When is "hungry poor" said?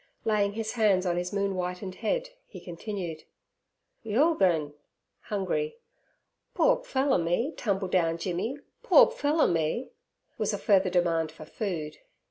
5.25-6.77